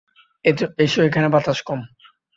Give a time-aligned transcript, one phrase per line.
[0.79, 1.79] এসো, এখানে বাতাস কম।